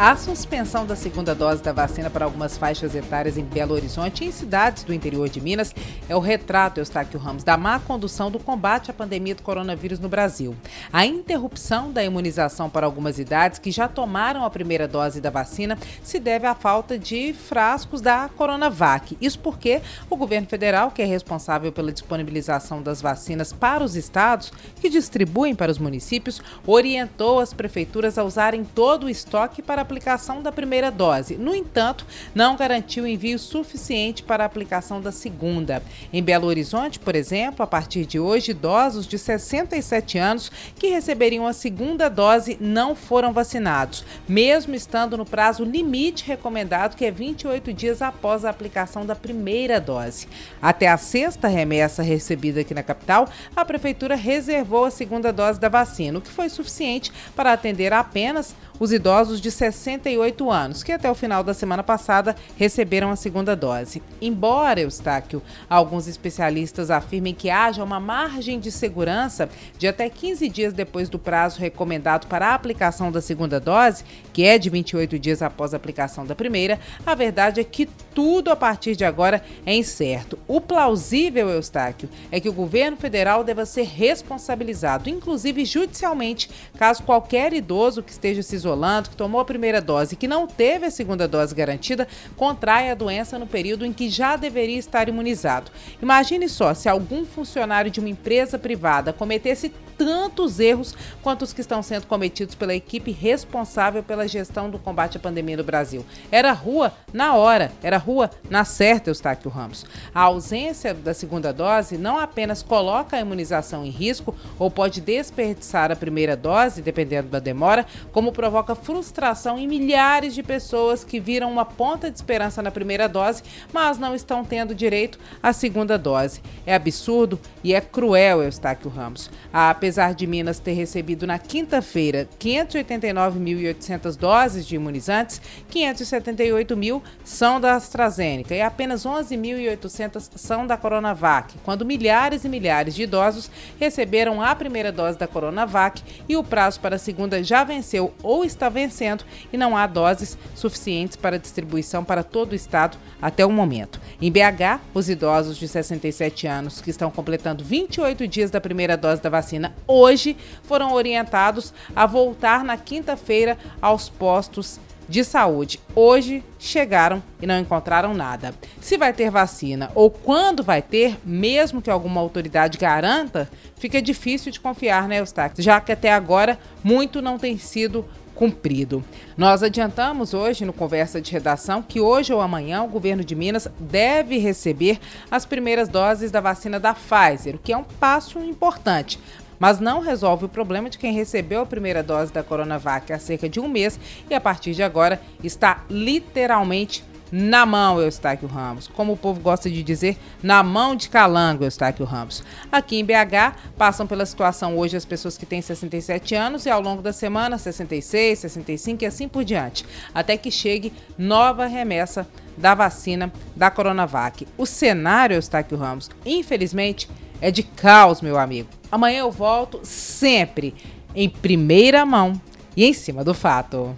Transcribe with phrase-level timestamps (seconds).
[0.00, 4.28] A suspensão da segunda dose da vacina para algumas faixas etárias em Belo Horizonte e
[4.28, 5.74] em cidades do interior de Minas
[6.08, 10.08] é o retrato, Eustáquio Ramos, da má condução do combate à pandemia do coronavírus no
[10.08, 10.54] Brasil.
[10.92, 15.76] A interrupção da imunização para algumas idades que já tomaram a primeira dose da vacina
[16.00, 19.18] se deve à falta de frascos da Coronavac.
[19.20, 24.52] Isso porque o governo federal, que é responsável pela disponibilização das vacinas para os estados,
[24.80, 30.42] que distribuem para os municípios, orientou as prefeituras a usarem todo o estoque para aplicação
[30.42, 31.36] da primeira dose.
[31.36, 35.82] No entanto, não garantiu envio suficiente para a aplicação da segunda.
[36.12, 41.46] Em Belo Horizonte, por exemplo, a partir de hoje, idosos de 67 anos que receberiam
[41.46, 47.72] a segunda dose não foram vacinados, mesmo estando no prazo limite recomendado, que é 28
[47.72, 50.28] dias após a aplicação da primeira dose.
[50.60, 55.70] Até a sexta remessa recebida aqui na capital, a prefeitura reservou a segunda dose da
[55.70, 61.10] vacina, o que foi suficiente para atender apenas os idosos de 68 anos, que até
[61.10, 64.02] o final da semana passada receberam a segunda dose.
[64.20, 70.72] Embora, Eustáquio, alguns especialistas afirmem que haja uma margem de segurança de até 15 dias
[70.72, 75.42] depois do prazo recomendado para a aplicação da segunda dose, que é de 28 dias
[75.42, 79.74] após a aplicação da primeira, a verdade é que tudo a partir de agora é
[79.74, 80.38] incerto.
[80.46, 87.52] O plausível, Eustáquio, é que o governo federal deva ser responsabilizado, inclusive judicialmente, caso qualquer
[87.52, 90.90] idoso que esteja se isolando, que tomou a primeira dose e que não teve a
[90.90, 95.70] segunda dose garantida, contrai a doença no período em que já deveria estar imunizado.
[96.02, 101.60] Imagine só se algum funcionário de uma empresa privada cometesse tantos erros quanto os que
[101.60, 106.06] estão sendo cometidos pela equipe responsável pela gestão do combate à pandemia no Brasil.
[106.30, 109.84] Era rua na hora, era rua na certa, Eustáquio Ramos.
[110.14, 115.90] A ausência da segunda dose não apenas coloca a imunização em risco ou pode desperdiçar
[115.90, 121.50] a primeira dose, dependendo da demora, como provoca frustração em milhares de pessoas que viram
[121.50, 123.42] uma ponta de esperança na primeira dose,
[123.72, 126.40] mas não estão tendo direito à segunda dose.
[126.64, 129.30] É absurdo e é cruel, Eustáquio Ramos.
[129.52, 135.40] A apesar de Minas ter recebido na quinta-feira 589.800 doses de imunizantes,
[135.70, 142.94] 578 mil são da AstraZeneca e apenas 11.800 são da Coronavac, quando milhares e milhares
[142.94, 143.50] de idosos
[143.80, 148.44] receberam a primeira dose da Coronavac e o prazo para a segunda já venceu ou
[148.44, 153.50] está vencendo e não há doses suficientes para distribuição para todo o estado até o
[153.50, 153.98] momento.
[154.20, 159.22] Em BH, os idosos de 67 anos que estão completando 28 dias da primeira dose
[159.22, 165.80] da vacina hoje foram orientados a voltar na quinta-feira aos postos de saúde.
[165.94, 168.54] Hoje chegaram e não encontraram nada.
[168.80, 174.52] Se vai ter vacina ou quando vai ter, mesmo que alguma autoridade garanta, fica difícil
[174.52, 175.62] de confiar, né, Eustáquio?
[175.62, 179.02] Já que até agora muito não tem sido cumprido.
[179.36, 183.66] Nós adiantamos hoje no Conversa de Redação que hoje ou amanhã o governo de Minas
[183.80, 189.18] deve receber as primeiras doses da vacina da Pfizer, o que é um passo importante
[189.58, 193.48] mas não resolve o problema de quem recebeu a primeira dose da Coronavac há cerca
[193.48, 193.98] de um mês
[194.28, 198.88] e a partir de agora está literalmente na mão, Eustáquio Ramos.
[198.88, 202.42] Como o povo gosta de dizer, na mão de calango, Eustáquio Ramos.
[202.70, 206.80] Aqui em BH, passam pela situação hoje as pessoas que têm 67 anos e ao
[206.80, 212.26] longo da semana 66, 65 e assim por diante, até que chegue nova remessa
[212.56, 214.46] da vacina da Coronavac.
[214.56, 217.08] O cenário, Eustáquio Ramos, infelizmente,
[217.40, 218.77] é de caos, meu amigo.
[218.90, 220.74] Amanhã eu volto sempre
[221.14, 222.40] em primeira mão
[222.76, 223.94] e em cima do fato.